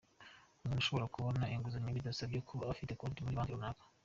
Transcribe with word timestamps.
umuntu 0.61 0.81
ashobora 0.83 1.11
kubona 1.13 1.51
inguzanyo 1.53 1.89
bidasabye 1.97 2.39
kuba 2.47 2.69
afite 2.73 2.91
konti 2.99 3.23
muri 3.23 3.37
Banki 3.39 3.53
runaka. 3.55 3.83